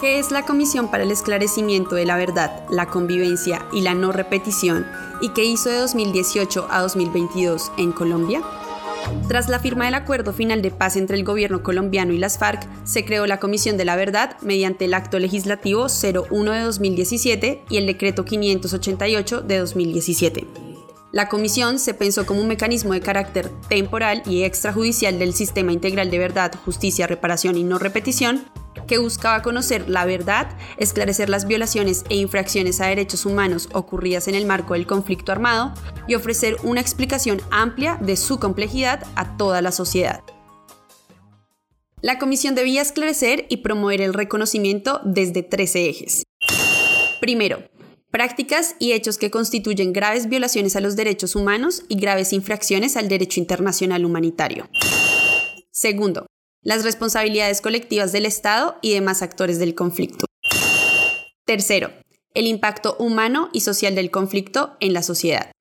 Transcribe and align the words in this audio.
¿Qué 0.00 0.18
es 0.18 0.30
la 0.30 0.44
Comisión 0.44 0.90
para 0.90 1.04
el 1.04 1.10
Esclarecimiento 1.10 1.94
de 1.94 2.04
la 2.04 2.18
Verdad, 2.18 2.66
la 2.68 2.84
Convivencia 2.84 3.66
y 3.72 3.80
la 3.80 3.94
No 3.94 4.12
Repetición 4.12 4.86
y 5.22 5.30
qué 5.30 5.44
hizo 5.44 5.70
de 5.70 5.78
2018 5.78 6.66
a 6.70 6.82
2022 6.82 7.72
en 7.78 7.92
Colombia? 7.92 8.42
Tras 9.26 9.48
la 9.48 9.58
firma 9.58 9.86
del 9.86 9.94
acuerdo 9.94 10.34
final 10.34 10.60
de 10.60 10.70
paz 10.70 10.96
entre 10.96 11.16
el 11.16 11.24
gobierno 11.24 11.62
colombiano 11.62 12.12
y 12.12 12.18
las 12.18 12.36
FARC, 12.36 12.68
se 12.84 13.06
creó 13.06 13.26
la 13.26 13.40
Comisión 13.40 13.78
de 13.78 13.86
la 13.86 13.96
Verdad 13.96 14.36
mediante 14.42 14.84
el 14.84 14.92
Acto 14.92 15.18
Legislativo 15.18 15.86
01 15.86 16.52
de 16.52 16.60
2017 16.60 17.64
y 17.70 17.76
el 17.78 17.86
Decreto 17.86 18.26
588 18.26 19.40
de 19.40 19.58
2017. 19.58 20.46
La 21.12 21.30
comisión 21.30 21.78
se 21.78 21.94
pensó 21.94 22.26
como 22.26 22.42
un 22.42 22.48
mecanismo 22.48 22.92
de 22.92 23.00
carácter 23.00 23.50
temporal 23.70 24.22
y 24.26 24.42
extrajudicial 24.42 25.18
del 25.18 25.32
sistema 25.32 25.72
integral 25.72 26.10
de 26.10 26.18
verdad, 26.18 26.52
justicia, 26.66 27.06
reparación 27.06 27.56
y 27.56 27.64
no 27.64 27.78
repetición, 27.78 28.44
que 28.86 28.98
buscaba 28.98 29.42
conocer 29.42 29.88
la 29.88 30.04
verdad, 30.04 30.48
esclarecer 30.78 31.28
las 31.28 31.46
violaciones 31.46 32.04
e 32.08 32.16
infracciones 32.16 32.80
a 32.80 32.86
derechos 32.86 33.26
humanos 33.26 33.68
ocurridas 33.72 34.28
en 34.28 34.34
el 34.34 34.46
marco 34.46 34.74
del 34.74 34.86
conflicto 34.86 35.32
armado 35.32 35.74
y 36.06 36.14
ofrecer 36.14 36.56
una 36.62 36.80
explicación 36.80 37.40
amplia 37.50 37.98
de 38.00 38.16
su 38.16 38.38
complejidad 38.38 39.04
a 39.14 39.36
toda 39.36 39.62
la 39.62 39.72
sociedad. 39.72 40.22
La 42.02 42.18
comisión 42.18 42.54
debía 42.54 42.82
esclarecer 42.82 43.46
y 43.48 43.58
promover 43.58 44.00
el 44.00 44.14
reconocimiento 44.14 45.00
desde 45.04 45.42
tres 45.42 45.74
ejes. 45.74 46.24
Primero, 47.20 47.64
prácticas 48.10 48.76
y 48.78 48.92
hechos 48.92 49.18
que 49.18 49.30
constituyen 49.30 49.92
graves 49.92 50.28
violaciones 50.28 50.76
a 50.76 50.80
los 50.80 50.94
derechos 50.94 51.34
humanos 51.34 51.82
y 51.88 51.98
graves 51.98 52.32
infracciones 52.32 52.96
al 52.96 53.08
derecho 53.08 53.40
internacional 53.40 54.04
humanitario. 54.04 54.68
Segundo, 55.70 56.26
las 56.62 56.84
responsabilidades 56.84 57.60
colectivas 57.60 58.12
del 58.12 58.26
Estado 58.26 58.76
y 58.82 58.92
demás 58.92 59.22
actores 59.22 59.58
del 59.58 59.74
conflicto. 59.74 60.26
Tercero, 61.44 61.90
el 62.34 62.46
impacto 62.46 62.96
humano 62.98 63.48
y 63.52 63.60
social 63.60 63.94
del 63.94 64.10
conflicto 64.10 64.76
en 64.80 64.92
la 64.92 65.02
sociedad. 65.02 65.52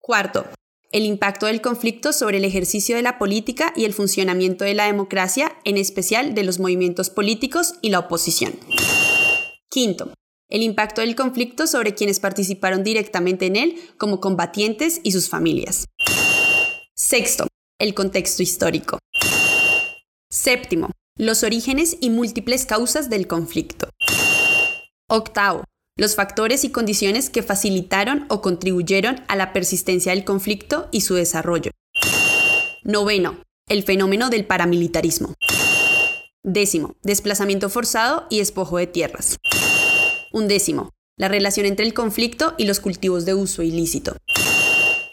Cuarto, 0.00 0.46
el 0.92 1.04
impacto 1.04 1.46
del 1.46 1.60
conflicto 1.60 2.12
sobre 2.12 2.38
el 2.38 2.44
ejercicio 2.44 2.96
de 2.96 3.02
la 3.02 3.18
política 3.18 3.72
y 3.74 3.84
el 3.84 3.92
funcionamiento 3.92 4.64
de 4.64 4.74
la 4.74 4.86
democracia, 4.86 5.56
en 5.64 5.76
especial 5.76 6.34
de 6.34 6.44
los 6.44 6.58
movimientos 6.58 7.10
políticos 7.10 7.74
y 7.82 7.90
la 7.90 7.98
oposición. 7.98 8.54
Quinto, 9.68 10.12
el 10.48 10.62
impacto 10.62 11.00
del 11.00 11.16
conflicto 11.16 11.66
sobre 11.66 11.94
quienes 11.94 12.20
participaron 12.20 12.84
directamente 12.84 13.46
en 13.46 13.56
él 13.56 13.80
como 13.98 14.20
combatientes 14.20 15.00
y 15.02 15.12
sus 15.12 15.28
familias. 15.28 15.86
Sexto, 16.94 17.48
el 17.78 17.94
contexto 17.94 18.42
histórico. 18.42 18.98
Séptimo, 20.46 20.92
los 21.18 21.42
orígenes 21.42 21.96
y 22.00 22.08
múltiples 22.08 22.66
causas 22.66 23.10
del 23.10 23.26
conflicto. 23.26 23.88
Octavo, 25.08 25.64
los 25.96 26.14
factores 26.14 26.62
y 26.62 26.70
condiciones 26.70 27.30
que 27.30 27.42
facilitaron 27.42 28.26
o 28.28 28.42
contribuyeron 28.42 29.24
a 29.26 29.34
la 29.34 29.52
persistencia 29.52 30.12
del 30.12 30.24
conflicto 30.24 30.86
y 30.92 31.00
su 31.00 31.14
desarrollo. 31.14 31.72
Noveno, 32.84 33.42
el 33.68 33.82
fenómeno 33.82 34.30
del 34.30 34.46
paramilitarismo. 34.46 35.34
Décimo, 36.44 36.94
desplazamiento 37.02 37.68
forzado 37.68 38.28
y 38.30 38.38
despojo 38.38 38.78
de 38.78 38.86
tierras. 38.86 39.38
Undécimo, 40.32 40.90
la 41.18 41.26
relación 41.26 41.66
entre 41.66 41.86
el 41.86 41.92
conflicto 41.92 42.54
y 42.56 42.66
los 42.66 42.78
cultivos 42.78 43.24
de 43.24 43.34
uso 43.34 43.64
ilícito. 43.64 44.16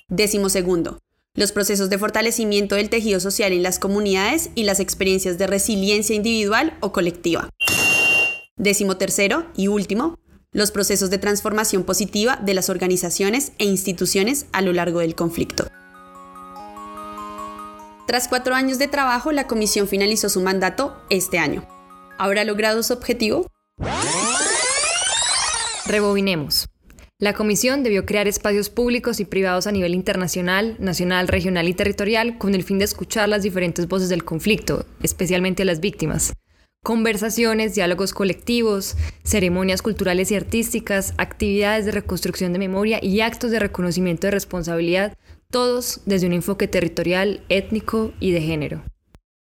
Décimo 0.10 0.50
segundo, 0.50 1.00
los 1.36 1.52
procesos 1.52 1.90
de 1.90 1.98
fortalecimiento 1.98 2.76
del 2.76 2.90
tejido 2.90 3.20
social 3.20 3.54
en 3.54 3.64
las 3.64 3.80
comunidades 3.80 4.52
y 4.54 4.64
las 4.64 4.80
experiencias 4.80 5.38
de 5.38 5.48
resiliencia 5.48 6.16
individual 6.16 6.78
o 6.80 6.92
colectiva. 6.92 7.50
Décimo 8.56 8.98
tercero 8.98 9.48
y 9.56 9.68
último, 9.68 10.20
los 10.52 10.70
procesos 10.70 11.10
de 11.10 11.18
transformación 11.18 11.84
positiva 11.84 12.38
de 12.38 12.54
las 12.54 12.70
organizaciones 12.70 13.54
e 13.58 13.66
instituciones 13.66 14.46
a 14.52 14.62
lo 14.62 14.74
largo 14.74 15.00
del 15.00 15.16
conflicto. 15.16 15.68
Tras 18.06 18.28
cuatro 18.28 18.54
años 18.54 18.78
de 18.78 18.88
trabajo, 18.88 19.32
la 19.32 19.48
comisión 19.48 19.88
finalizó 19.88 20.30
su 20.30 20.42
mandato 20.42 21.02
este 21.10 21.40
año. 21.40 21.68
¿Habrá 22.20 22.44
logrado 22.44 22.84
su 22.84 22.94
objetivo? 22.94 23.48
Rebobinemos. 25.88 26.68
La 27.24 27.32
Comisión 27.32 27.84
debió 27.84 28.06
crear 28.06 28.28
espacios 28.28 28.70
públicos 28.70 29.22
y 29.22 29.24
privados 29.24 29.66
a 29.66 29.72
nivel 29.72 29.96
internacional, 29.96 30.76
nacional, 30.80 31.30
regional 31.30 31.70
y 31.70 31.74
territorial 31.74 32.38
con 32.38 32.54
el 32.54 32.64
fin 32.64 32.80
de 32.80 32.84
escuchar 32.84 33.30
las 33.30 33.44
diferentes 33.44 33.88
voces 33.88 34.10
del 34.10 34.26
conflicto, 34.26 34.86
especialmente 35.02 35.64
las 35.64 35.80
víctimas. 35.80 36.34
Conversaciones, 36.84 37.76
diálogos 37.76 38.14
colectivos, 38.14 38.98
ceremonias 39.24 39.82
culturales 39.82 40.32
y 40.32 40.36
artísticas, 40.36 41.14
actividades 41.18 41.86
de 41.86 41.94
reconstrucción 41.94 42.52
de 42.52 42.60
memoria 42.60 43.00
y 43.02 43.22
actos 43.22 43.52
de 43.52 43.60
reconocimiento 43.60 44.28
de 44.28 44.32
responsabilidad, 44.32 45.18
todos 45.50 46.02
desde 46.06 46.28
un 46.28 46.34
enfoque 46.34 46.68
territorial, 46.68 47.46
étnico 47.48 48.12
y 48.20 48.34
de 48.34 48.42
género. 48.42 48.84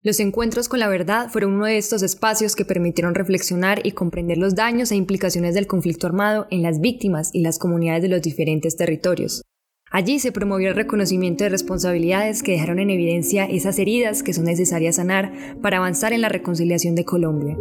Los 0.04 0.20
encuentros 0.20 0.69
con 0.69 0.78
la 0.78 0.88
verdad 0.88 1.28
fueron 1.28 1.54
uno 1.54 1.66
de 1.66 1.76
estos 1.76 2.04
espacios 2.04 2.54
que 2.54 2.64
permitieron 2.64 3.16
reflexionar 3.16 3.84
y 3.84 3.92
comprender 3.92 4.38
los 4.38 4.54
daños 4.54 4.92
e 4.92 4.97
implicaciones 4.97 5.56
del 5.56 5.66
conflicto 5.66 6.06
armado 6.06 6.47
en 6.53 6.62
las 6.62 6.81
víctimas 6.81 7.31
y 7.32 7.41
las 7.41 7.59
comunidades 7.59 8.03
de 8.03 8.08
los 8.08 8.22
diferentes 8.22 8.76
territorios. 8.76 9.42
Allí 9.91 10.20
se 10.20 10.31
promovió 10.31 10.69
el 10.69 10.76
reconocimiento 10.76 11.42
de 11.42 11.50
responsabilidades 11.50 12.44
que 12.44 12.53
dejaron 12.53 12.78
en 12.78 12.91
evidencia 12.91 13.47
esas 13.47 13.76
heridas 13.81 14.22
que 14.22 14.32
son 14.32 14.44
necesarias 14.44 14.97
sanar 14.97 15.32
para 15.62 15.78
avanzar 15.78 16.12
en 16.12 16.20
la 16.20 16.28
reconciliación 16.28 16.94
de 16.94 17.04
Colombia. 17.04 17.56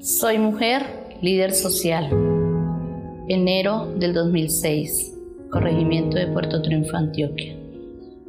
Soy 0.00 0.38
mujer, 0.38 1.18
líder 1.20 1.52
social. 1.52 2.08
Enero 3.28 3.92
del 3.98 4.14
2006, 4.14 5.12
Corregimiento 5.50 6.16
de 6.16 6.28
Puerto 6.28 6.62
Triunfo, 6.62 6.96
Antioquia. 6.96 7.58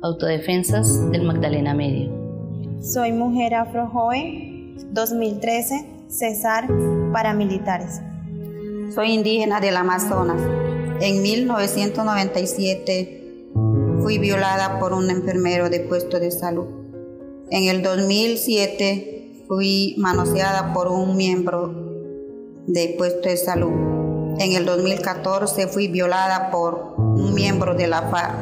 Autodefensas 0.02 1.10
del 1.12 1.24
Magdalena 1.24 1.74
Medio. 1.74 2.10
Soy 2.82 3.12
mujer 3.12 3.56
afro 3.56 3.88
joven, 3.88 4.59
2013, 4.92 5.86
Cesar 6.10 6.68
Paramilitares. 7.14 8.02
Soy 8.94 9.12
indígena 9.12 9.60
del 9.60 9.78
Amazonas. 9.78 10.42
En 11.02 11.22
1997 11.22 13.46
fui 14.02 14.18
violada 14.18 14.80
por 14.80 14.94
un 14.94 15.10
enfermero 15.10 15.70
de 15.70 15.82
puesto 15.82 16.20
de 16.20 16.32
salud. 16.32 16.66
En 17.52 17.66
el 17.66 17.82
2007 17.82 19.46
fui 19.48 19.96
manoseada 19.98 20.74
por 20.74 20.88
un 20.88 21.16
miembro 21.16 21.74
de 22.68 22.96
puesto 22.98 23.30
de 23.30 23.38
salud. 23.38 23.72
En 24.40 24.54
el 24.54 24.66
2014 24.66 25.68
fui 25.68 25.88
violada 25.88 26.52
por 26.52 26.96
un 26.98 27.34
miembro 27.34 27.76
de 27.76 27.88
la 27.88 28.10
FARC. 28.10 28.36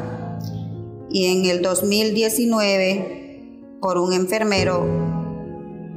Y 1.10 1.26
en 1.26 1.46
el 1.46 1.62
2019 1.62 3.78
por 3.80 3.98
un 3.98 4.12
enfermero 4.12 5.07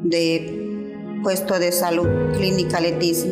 de 0.04 1.20
puesto 1.24 1.60
de 1.60 1.72
salud 1.72 2.08
Clínica 2.36 2.80
Leticia. 2.80 3.32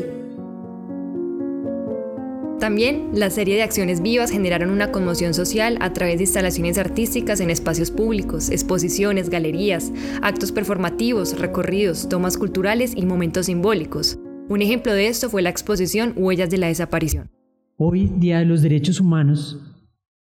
También 2.59 3.11
la 3.13 3.29
serie 3.29 3.55
de 3.55 3.63
acciones 3.63 4.01
vivas 4.01 4.31
generaron 4.31 4.69
una 4.69 4.91
conmoción 4.91 5.33
social 5.33 5.77
a 5.79 5.93
través 5.93 6.17
de 6.17 6.23
instalaciones 6.23 6.77
artísticas 6.77 7.39
en 7.39 7.49
espacios 7.49 7.89
públicos, 7.89 8.49
exposiciones, 8.49 9.29
galerías, 9.29 9.93
actos 10.21 10.51
performativos, 10.51 11.39
recorridos, 11.39 12.09
tomas 12.09 12.37
culturales 12.37 12.93
y 12.95 13.05
momentos 13.05 13.45
simbólicos. 13.45 14.19
Un 14.49 14.61
ejemplo 14.61 14.93
de 14.93 15.07
esto 15.07 15.29
fue 15.29 15.41
la 15.41 15.49
exposición 15.49 16.13
Huellas 16.17 16.49
de 16.49 16.57
la 16.57 16.67
Desaparición. 16.67 17.29
Hoy, 17.77 18.11
Día 18.17 18.39
de 18.39 18.45
los 18.45 18.61
Derechos 18.61 18.99
Humanos, 18.99 19.57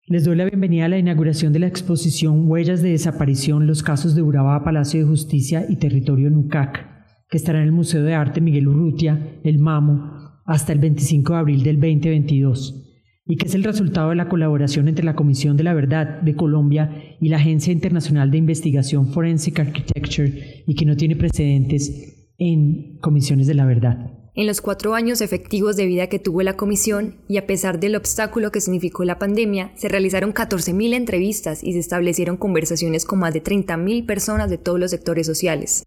les 0.06 0.24
doy 0.24 0.36
la 0.36 0.44
bienvenida 0.44 0.84
a 0.84 0.88
la 0.88 0.98
inauguración 0.98 1.54
de 1.54 1.60
la 1.60 1.66
exposición 1.66 2.46
Huellas 2.46 2.82
de 2.82 2.90
Desaparición, 2.90 3.66
los 3.66 3.82
casos 3.82 4.14
de 4.14 4.20
Urabá, 4.20 4.62
Palacio 4.62 5.00
de 5.00 5.06
Justicia 5.06 5.64
y 5.66 5.76
Territorio 5.76 6.28
Nucac, 6.28 6.86
que 7.30 7.38
estará 7.38 7.60
en 7.60 7.64
el 7.64 7.72
Museo 7.72 8.02
de 8.02 8.12
Arte 8.12 8.42
Miguel 8.42 8.68
Urrutia, 8.68 9.40
El 9.44 9.60
Mamo, 9.60 10.12
hasta 10.44 10.74
el 10.74 10.78
25 10.78 11.32
de 11.32 11.38
abril 11.38 11.62
del 11.62 11.76
2022, 11.76 12.84
y 13.24 13.36
que 13.36 13.46
es 13.46 13.54
el 13.54 13.64
resultado 13.64 14.10
de 14.10 14.16
la 14.16 14.28
colaboración 14.28 14.88
entre 14.88 15.06
la 15.06 15.16
Comisión 15.16 15.56
de 15.56 15.64
la 15.64 15.72
Verdad 15.72 16.20
de 16.20 16.36
Colombia 16.36 17.16
y 17.18 17.30
la 17.30 17.38
Agencia 17.38 17.72
Internacional 17.72 18.30
de 18.30 18.36
Investigación 18.36 19.06
Forensic 19.06 19.58
Architecture 19.58 20.64
y 20.66 20.74
que 20.74 20.84
no 20.84 20.96
tiene 20.96 21.16
precedentes 21.16 22.30
en 22.36 22.98
comisiones 22.98 23.46
de 23.46 23.54
la 23.54 23.64
verdad. 23.64 24.23
En 24.36 24.48
los 24.48 24.60
cuatro 24.60 24.94
años 24.94 25.20
efectivos 25.20 25.76
de 25.76 25.86
vida 25.86 26.08
que 26.08 26.18
tuvo 26.18 26.42
la 26.42 26.56
comisión, 26.56 27.18
y 27.28 27.36
a 27.36 27.46
pesar 27.46 27.78
del 27.78 27.94
obstáculo 27.94 28.50
que 28.50 28.60
significó 28.60 29.04
la 29.04 29.20
pandemia, 29.20 29.70
se 29.76 29.88
realizaron 29.88 30.34
14.000 30.34 30.94
entrevistas 30.94 31.62
y 31.62 31.72
se 31.72 31.78
establecieron 31.78 32.36
conversaciones 32.36 33.04
con 33.04 33.20
más 33.20 33.32
de 33.32 33.44
30.000 33.44 34.06
personas 34.06 34.50
de 34.50 34.58
todos 34.58 34.80
los 34.80 34.90
sectores 34.90 35.28
sociales. 35.28 35.84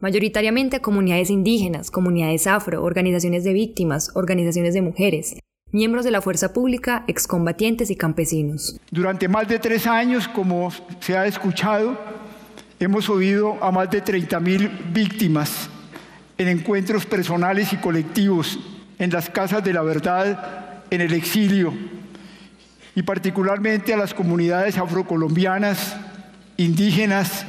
Mayoritariamente 0.00 0.80
comunidades 0.80 1.28
indígenas, 1.28 1.90
comunidades 1.90 2.46
afro, 2.46 2.82
organizaciones 2.82 3.44
de 3.44 3.52
víctimas, 3.52 4.10
organizaciones 4.14 4.72
de 4.72 4.80
mujeres, 4.80 5.36
miembros 5.70 6.06
de 6.06 6.12
la 6.12 6.22
fuerza 6.22 6.54
pública, 6.54 7.04
excombatientes 7.08 7.90
y 7.90 7.96
campesinos. 7.96 8.80
Durante 8.90 9.28
más 9.28 9.46
de 9.48 9.58
tres 9.58 9.86
años, 9.86 10.26
como 10.28 10.72
se 11.00 11.14
ha 11.14 11.26
escuchado, 11.26 11.98
hemos 12.80 13.10
oído 13.10 13.62
a 13.62 13.70
más 13.70 13.90
de 13.90 14.02
30.000 14.02 14.94
víctimas 14.94 15.68
en 16.38 16.48
encuentros 16.48 17.06
personales 17.06 17.72
y 17.72 17.76
colectivos, 17.76 18.58
en 18.98 19.10
las 19.10 19.30
casas 19.30 19.62
de 19.64 19.72
la 19.72 19.82
verdad, 19.82 20.82
en 20.90 21.00
el 21.00 21.12
exilio, 21.12 21.72
y 22.94 23.02
particularmente 23.02 23.94
a 23.94 23.96
las 23.96 24.14
comunidades 24.14 24.76
afrocolombianas, 24.78 25.96
indígenas, 26.56 27.44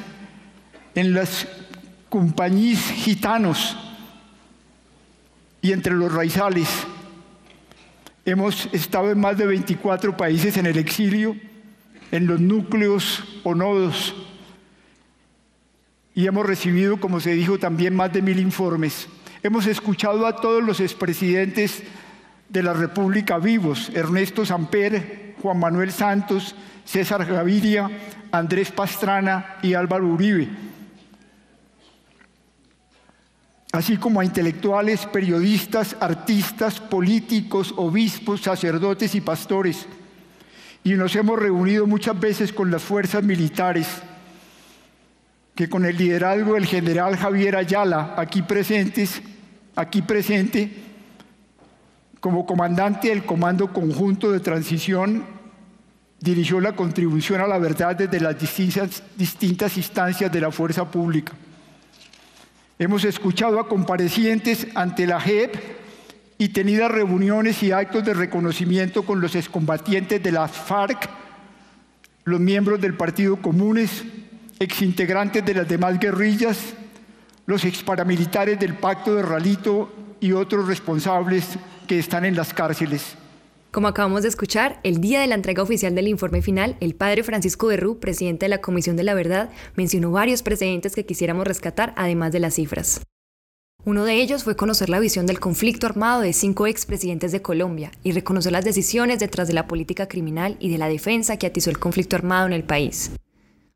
en 0.95 1.13
las 1.13 1.47
compañías 2.09 2.79
gitanos 2.79 3.77
y 5.61 5.71
entre 5.71 5.93
los 5.93 6.13
raizales. 6.13 6.69
Hemos 8.25 8.69
estado 8.71 9.11
en 9.11 9.19
más 9.19 9.37
de 9.37 9.47
24 9.47 10.15
países 10.15 10.55
en 10.57 10.65
el 10.65 10.77
exilio, 10.77 11.35
en 12.11 12.27
los 12.27 12.39
núcleos 12.39 13.23
o 13.43 13.55
nodos 13.55 14.15
y 16.15 16.27
hemos 16.27 16.45
recibido, 16.45 16.97
como 16.97 17.19
se 17.19 17.33
dijo, 17.33 17.57
también 17.57 17.95
más 17.95 18.13
de 18.13 18.21
mil 18.21 18.39
informes. 18.39 19.07
Hemos 19.41 19.65
escuchado 19.65 20.27
a 20.27 20.35
todos 20.35 20.63
los 20.63 20.79
expresidentes 20.79 21.83
de 22.49 22.63
la 22.63 22.73
República 22.73 23.39
vivos, 23.39 23.91
Ernesto 23.93 24.45
Samper, 24.45 25.35
Juan 25.41 25.59
Manuel 25.59 25.91
Santos, 25.91 26.55
César 26.85 27.25
Gaviria, 27.25 27.89
Andrés 28.31 28.71
Pastrana 28.71 29.57
y 29.61 29.73
Álvaro 29.73 30.07
Uribe, 30.07 30.49
así 33.71 33.97
como 33.97 34.19
a 34.19 34.25
intelectuales, 34.25 35.07
periodistas, 35.07 35.95
artistas, 35.99 36.79
políticos, 36.79 37.73
obispos, 37.75 38.41
sacerdotes 38.41 39.15
y 39.15 39.21
pastores. 39.21 39.87
Y 40.83 40.93
nos 40.93 41.15
hemos 41.15 41.39
reunido 41.39 41.87
muchas 41.87 42.19
veces 42.19 42.53
con 42.53 42.69
las 42.69 42.83
fuerzas 42.83 43.23
militares 43.23 43.87
que 45.55 45.69
con 45.69 45.85
el 45.85 45.97
liderazgo 45.97 46.55
del 46.55 46.65
general 46.65 47.15
Javier 47.15 47.55
Ayala, 47.55 48.15
aquí 48.17 48.41
presentes, 48.41 49.21
aquí 49.75 50.01
presente, 50.01 50.71
como 52.19 52.45
comandante 52.45 53.09
del 53.09 53.25
Comando 53.25 53.71
Conjunto 53.71 54.31
de 54.31 54.39
Transición, 54.39 55.25
dirigió 56.19 56.59
la 56.59 56.75
contribución 56.75 57.41
a 57.41 57.47
la 57.47 57.57
verdad 57.57 57.95
desde 57.95 58.19
las 58.19 58.39
distintas, 58.39 59.03
distintas 59.15 59.77
instancias 59.77 60.31
de 60.31 60.41
la 60.41 60.51
fuerza 60.51 60.89
pública. 60.89 61.33
Hemos 62.79 63.03
escuchado 63.03 63.59
a 63.59 63.67
comparecientes 63.67 64.67
ante 64.73 65.05
la 65.05 65.19
JEP 65.19 65.55
y 66.37 66.49
tenido 66.49 66.87
reuniones 66.87 67.61
y 67.61 67.71
actos 67.71 68.03
de 68.03 68.13
reconocimiento 68.13 69.03
con 69.03 69.21
los 69.21 69.35
excombatientes 69.35 70.23
de 70.23 70.31
las 70.31 70.51
FARC, 70.51 71.09
los 72.23 72.39
miembros 72.39 72.81
del 72.81 72.95
Partido 72.95 73.35
Comunes, 73.37 74.03
exintegrantes 74.59 75.45
de 75.45 75.53
las 75.53 75.67
demás 75.67 75.99
guerrillas, 75.99 76.73
los 77.45 77.65
exparamilitares 77.65 78.59
del 78.59 78.75
Pacto 78.75 79.15
de 79.15 79.23
Ralito 79.23 79.91
y 80.19 80.31
otros 80.31 80.67
responsables 80.67 81.57
que 81.87 81.99
están 81.99 82.25
en 82.25 82.35
las 82.35 82.53
cárceles. 82.53 83.17
Como 83.71 83.87
acabamos 83.87 84.21
de 84.21 84.29
escuchar, 84.29 84.79
el 84.83 85.01
día 85.01 85.19
de 85.19 85.27
la 85.27 85.35
entrega 85.35 85.63
oficial 85.63 85.95
del 85.95 86.07
informe 86.07 86.43
final, 86.43 86.77
el 86.79 86.93
padre 86.93 87.23
Francisco 87.23 87.67
Berrú, 87.67 87.99
presidente 87.99 88.45
de 88.45 88.49
la 88.49 88.61
Comisión 88.61 88.95
de 88.95 89.03
la 89.03 89.15
Verdad, 89.15 89.49
mencionó 89.75 90.11
varios 90.11 90.43
precedentes 90.43 90.93
que 90.93 91.07
quisiéramos 91.07 91.47
rescatar, 91.47 91.93
además 91.97 92.31
de 92.31 92.39
las 92.39 92.53
cifras. 92.53 93.01
Uno 93.83 94.05
de 94.05 94.21
ellos 94.21 94.43
fue 94.43 94.55
conocer 94.55 94.89
la 94.89 94.99
visión 94.99 95.25
del 95.25 95.39
conflicto 95.39 95.87
armado 95.87 96.21
de 96.21 96.31
cinco 96.31 96.67
expresidentes 96.67 97.31
de 97.33 97.41
Colombia 97.41 97.91
y 98.03 98.11
reconocer 98.11 98.51
las 98.51 98.63
decisiones 98.63 99.19
detrás 99.19 99.47
de 99.47 99.55
la 99.55 99.67
política 99.67 100.07
criminal 100.07 100.55
y 100.59 100.69
de 100.69 100.77
la 100.77 100.87
defensa 100.87 101.37
que 101.37 101.47
atizó 101.47 101.69
el 101.69 101.79
conflicto 101.79 102.15
armado 102.15 102.45
en 102.45 102.53
el 102.53 102.63
país. 102.63 103.11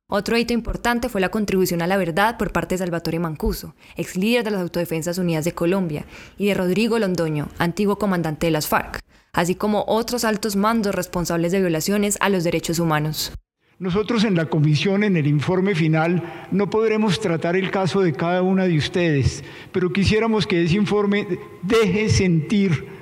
Otro 0.09 0.37
hito 0.37 0.53
importante 0.53 1.09
fue 1.09 1.19
la 1.19 1.27
contribución 1.27 1.81
a 1.81 1.87
la 1.87 1.97
verdad 1.97 2.37
por 2.37 2.53
parte 2.53 2.75
de 2.75 2.79
Salvatore 2.79 3.19
Mancuso, 3.19 3.75
ex 3.97 4.15
líder 4.15 4.45
de 4.45 4.51
las 4.51 4.61
Autodefensas 4.61 5.17
Unidas 5.17 5.43
de 5.43 5.51
Colombia, 5.51 6.05
y 6.37 6.47
de 6.47 6.53
Rodrigo 6.53 6.97
Londoño, 6.97 7.49
antiguo 7.57 7.97
comandante 7.97 8.47
de 8.47 8.51
las 8.51 8.69
FARC, 8.69 9.01
así 9.33 9.55
como 9.55 9.83
otros 9.85 10.23
altos 10.23 10.55
mandos 10.55 10.95
responsables 10.95 11.51
de 11.51 11.59
violaciones 11.59 12.17
a 12.21 12.29
los 12.29 12.45
derechos 12.45 12.79
humanos. 12.79 13.33
Nosotros 13.79 14.23
en 14.23 14.35
la 14.35 14.45
comisión, 14.45 15.03
en 15.03 15.17
el 15.17 15.27
informe 15.27 15.75
final, 15.75 16.47
no 16.51 16.69
podremos 16.69 17.19
tratar 17.19 17.57
el 17.57 17.69
caso 17.69 17.99
de 17.99 18.13
cada 18.13 18.43
una 18.43 18.63
de 18.63 18.77
ustedes, 18.77 19.43
pero 19.73 19.91
quisiéramos 19.91 20.47
que 20.47 20.63
ese 20.63 20.77
informe 20.77 21.27
deje 21.63 22.07
sentir 22.07 22.96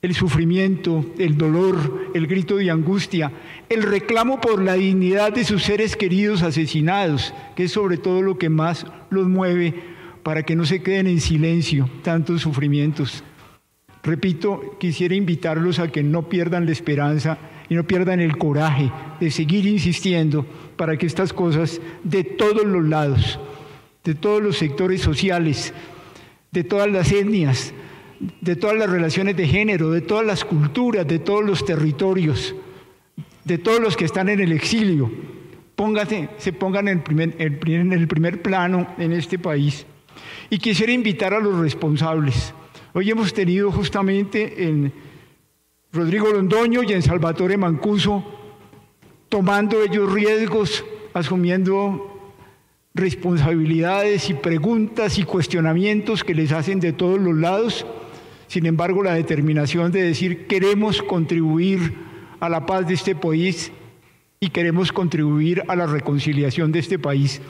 el 0.00 0.14
sufrimiento, 0.14 1.04
el 1.18 1.36
dolor, 1.36 2.10
el 2.14 2.26
grito 2.28 2.56
de 2.56 2.70
angustia, 2.70 3.32
el 3.68 3.82
reclamo 3.82 4.40
por 4.40 4.62
la 4.62 4.74
dignidad 4.74 5.32
de 5.32 5.44
sus 5.44 5.64
seres 5.64 5.96
queridos 5.96 6.42
asesinados, 6.42 7.34
que 7.56 7.64
es 7.64 7.72
sobre 7.72 7.96
todo 7.96 8.22
lo 8.22 8.38
que 8.38 8.48
más 8.48 8.86
los 9.10 9.26
mueve 9.26 9.74
para 10.22 10.44
que 10.44 10.54
no 10.54 10.64
se 10.64 10.82
queden 10.82 11.08
en 11.08 11.20
silencio 11.20 11.90
tantos 12.02 12.42
sufrimientos. 12.42 13.24
Repito, 14.04 14.76
quisiera 14.78 15.16
invitarlos 15.16 15.80
a 15.80 15.88
que 15.88 16.04
no 16.04 16.28
pierdan 16.28 16.66
la 16.66 16.72
esperanza 16.72 17.38
y 17.68 17.74
no 17.74 17.84
pierdan 17.84 18.20
el 18.20 18.38
coraje 18.38 18.92
de 19.20 19.30
seguir 19.30 19.66
insistiendo 19.66 20.46
para 20.76 20.96
que 20.96 21.06
estas 21.06 21.32
cosas 21.32 21.80
de 22.04 22.22
todos 22.22 22.64
los 22.64 22.84
lados, 22.84 23.40
de 24.04 24.14
todos 24.14 24.40
los 24.40 24.56
sectores 24.56 25.00
sociales, 25.00 25.74
de 26.52 26.62
todas 26.62 26.88
las 26.88 27.10
etnias, 27.10 27.74
de 28.20 28.56
todas 28.56 28.76
las 28.76 28.90
relaciones 28.90 29.36
de 29.36 29.46
género, 29.46 29.90
de 29.90 30.00
todas 30.00 30.26
las 30.26 30.44
culturas, 30.44 31.06
de 31.06 31.18
todos 31.18 31.44
los 31.44 31.64
territorios, 31.64 32.54
de 33.44 33.58
todos 33.58 33.80
los 33.80 33.96
que 33.96 34.04
están 34.04 34.28
en 34.28 34.40
el 34.40 34.52
exilio, 34.52 35.10
póngase, 35.76 36.28
se 36.38 36.52
pongan 36.52 36.88
en 36.88 37.02
el, 37.38 37.58
primer, 37.58 38.42
plano 38.42 38.88
en 38.98 39.12
este 39.12 39.38
país. 39.38 39.86
Y 40.50 40.58
quisiera 40.58 40.92
invitar 40.92 41.32
a 41.34 41.40
los 41.40 41.58
responsables. 41.58 42.52
Hoy 42.94 43.10
hemos 43.10 43.32
tenido 43.32 43.70
justamente 43.70 44.64
en 44.64 44.92
Rodrigo 45.92 46.30
Londoño 46.32 46.82
y 46.82 46.92
en 46.92 47.02
Salvatore 47.02 47.56
Mancuso, 47.56 48.24
tomando 49.28 49.80
ellos 49.82 50.12
riesgos, 50.12 50.84
asumiendo 51.14 52.32
responsabilidades 52.94 54.28
y 54.30 54.34
preguntas 54.34 55.18
y 55.18 55.22
cuestionamientos 55.22 56.24
que 56.24 56.34
les 56.34 56.50
hacen 56.50 56.80
de 56.80 56.92
todos 56.92 57.20
los 57.20 57.36
lados 57.36 57.86
sin 58.48 58.64
embargo, 58.64 59.02
la 59.02 59.14
determinación 59.14 59.92
de 59.92 60.02
decir 60.02 60.46
queremos 60.46 61.02
contribuir 61.02 61.94
a 62.40 62.48
la 62.48 62.64
paz 62.64 62.88
de 62.88 62.94
este 62.94 63.14
país 63.14 63.70
y 64.40 64.48
queremos 64.48 64.90
contribuir 64.90 65.62
a 65.68 65.76
la 65.76 65.86
reconciliación 65.86 66.72
de 66.72 66.78
este 66.78 66.98
país 66.98 67.42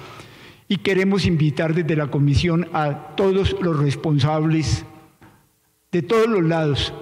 y 0.66 0.78
queremos 0.78 1.24
invitar 1.24 1.72
desde 1.72 1.96
la 1.96 2.08
Comisión 2.08 2.68
a 2.72 3.14
todos 3.16 3.56
los 3.60 3.78
responsables 3.78 4.84
de 5.92 6.02
todos 6.02 6.28
los 6.28 6.42
lados 6.42 6.92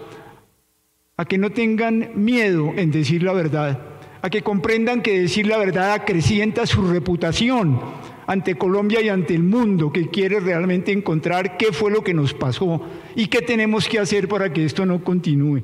a 1.16 1.24
que 1.24 1.38
no 1.38 1.50
tengan 1.50 2.10
miedo 2.14 2.72
en 2.76 2.90
decir 2.90 3.22
la 3.22 3.32
verdad, 3.32 3.80
a 4.20 4.28
que 4.28 4.42
comprendan 4.42 5.00
que 5.00 5.18
decir 5.18 5.46
la 5.46 5.56
verdad 5.56 5.94
acrecienta 5.94 6.66
su 6.66 6.86
reputación 6.86 7.80
ante 8.26 8.56
Colombia 8.56 9.00
y 9.00 9.08
ante 9.08 9.34
el 9.34 9.42
mundo 9.42 9.92
que 9.92 10.08
quiere 10.10 10.40
realmente 10.40 10.92
encontrar 10.92 11.56
qué 11.56 11.72
fue 11.72 11.90
lo 11.90 12.02
que 12.02 12.14
nos 12.14 12.34
pasó 12.34 12.80
y 13.14 13.28
qué 13.28 13.42
tenemos 13.42 13.88
que 13.88 13.98
hacer 13.98 14.28
para 14.28 14.52
que 14.52 14.64
esto 14.64 14.84
no 14.84 15.02
continúe. 15.02 15.62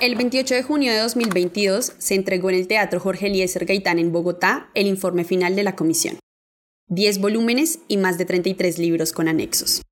El 0.00 0.14
28 0.14 0.54
de 0.54 0.62
junio 0.62 0.92
de 0.92 0.98
2022 1.00 1.94
se 1.98 2.14
entregó 2.14 2.50
en 2.50 2.56
el 2.56 2.68
Teatro 2.68 3.00
Jorge 3.00 3.26
Eliezer 3.26 3.64
Gaitán 3.64 3.98
en 3.98 4.12
Bogotá 4.12 4.70
el 4.74 4.86
informe 4.86 5.24
final 5.24 5.56
de 5.56 5.64
la 5.64 5.74
comisión. 5.74 6.20
10 6.86 7.18
volúmenes 7.18 7.80
y 7.88 7.96
más 7.96 8.16
de 8.16 8.24
33 8.24 8.78
libros 8.78 9.12
con 9.12 9.26
anexos. 9.26 9.82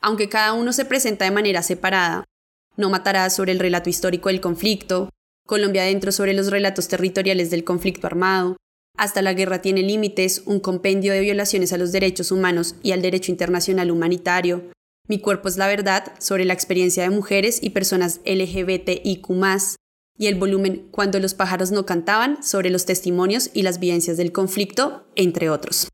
Aunque 0.00 0.30
cada 0.30 0.54
uno 0.54 0.72
se 0.72 0.86
presenta 0.86 1.26
de 1.26 1.30
manera 1.32 1.62
separada, 1.62 2.24
no 2.78 2.88
matará 2.88 3.28
sobre 3.28 3.52
el 3.52 3.58
relato 3.58 3.90
histórico 3.90 4.30
del 4.30 4.40
conflicto, 4.40 5.10
Colombia 5.46 5.82
adentro 5.82 6.12
sobre 6.12 6.34
los 6.34 6.50
relatos 6.50 6.88
territoriales 6.88 7.50
del 7.50 7.64
conflicto 7.64 8.06
armado, 8.06 8.56
hasta 8.96 9.22
la 9.22 9.34
guerra 9.34 9.62
tiene 9.62 9.82
límites, 9.82 10.42
un 10.46 10.60
compendio 10.60 11.12
de 11.12 11.20
violaciones 11.20 11.72
a 11.72 11.78
los 11.78 11.92
derechos 11.92 12.30
humanos 12.30 12.76
y 12.82 12.92
al 12.92 13.02
derecho 13.02 13.32
internacional 13.32 13.90
humanitario, 13.90 14.70
Mi 15.08 15.18
cuerpo 15.18 15.48
es 15.48 15.56
la 15.56 15.66
verdad 15.66 16.12
sobre 16.20 16.44
la 16.44 16.52
experiencia 16.52 17.02
de 17.02 17.10
mujeres 17.10 17.58
y 17.60 17.70
personas 17.70 18.20
LGBTIQ 18.24 19.28
y 20.16 20.26
el 20.28 20.36
volumen 20.36 20.86
Cuando 20.92 21.18
los 21.18 21.34
pájaros 21.34 21.72
no 21.72 21.84
cantaban 21.84 22.42
sobre 22.44 22.70
los 22.70 22.86
testimonios 22.86 23.50
y 23.52 23.62
las 23.62 23.80
vivencias 23.80 24.16
del 24.16 24.30
conflicto, 24.30 25.04
entre 25.16 25.50
otros. 25.50 25.88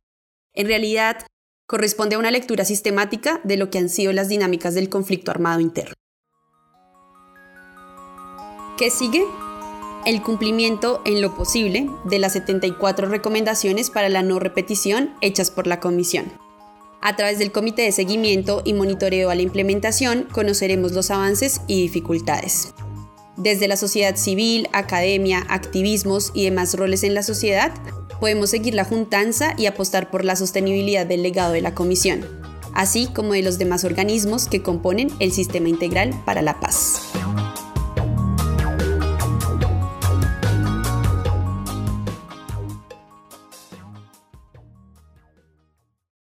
En 0.54 0.66
realidad, 0.66 1.26
corresponde 1.66 2.16
a 2.16 2.18
una 2.18 2.30
lectura 2.30 2.66
sistemática 2.66 3.40
de 3.44 3.56
lo 3.56 3.70
que 3.70 3.78
han 3.78 3.88
sido 3.88 4.12
las 4.12 4.28
dinámicas 4.28 4.74
del 4.74 4.90
conflicto 4.90 5.30
armado 5.30 5.60
interno. 5.60 5.94
¿Qué 8.78 8.90
sigue? 8.90 9.26
El 10.06 10.22
cumplimiento 10.22 11.02
en 11.04 11.20
lo 11.20 11.34
posible 11.34 11.90
de 12.04 12.20
las 12.20 12.34
74 12.34 13.08
recomendaciones 13.08 13.90
para 13.90 14.08
la 14.08 14.22
no 14.22 14.38
repetición 14.38 15.10
hechas 15.20 15.50
por 15.50 15.66
la 15.66 15.80
Comisión. 15.80 16.26
A 17.00 17.16
través 17.16 17.40
del 17.40 17.50
Comité 17.50 17.82
de 17.82 17.90
Seguimiento 17.90 18.62
y 18.64 18.74
Monitoreo 18.74 19.30
a 19.30 19.34
la 19.34 19.42
Implementación 19.42 20.28
conoceremos 20.30 20.92
los 20.92 21.10
avances 21.10 21.60
y 21.66 21.82
dificultades. 21.82 22.72
Desde 23.36 23.66
la 23.66 23.76
sociedad 23.76 24.14
civil, 24.14 24.68
academia, 24.72 25.44
activismos 25.48 26.30
y 26.32 26.44
demás 26.44 26.74
roles 26.74 27.02
en 27.02 27.14
la 27.14 27.24
sociedad, 27.24 27.72
podemos 28.20 28.50
seguir 28.50 28.74
la 28.74 28.84
juntanza 28.84 29.54
y 29.58 29.66
apostar 29.66 30.08
por 30.08 30.24
la 30.24 30.36
sostenibilidad 30.36 31.04
del 31.04 31.24
legado 31.24 31.52
de 31.52 31.62
la 31.62 31.74
Comisión, 31.74 32.24
así 32.74 33.08
como 33.12 33.32
de 33.32 33.42
los 33.42 33.58
demás 33.58 33.82
organismos 33.82 34.46
que 34.46 34.62
componen 34.62 35.10
el 35.18 35.32
Sistema 35.32 35.68
Integral 35.68 36.14
para 36.24 36.42
la 36.42 36.60
Paz. 36.60 37.17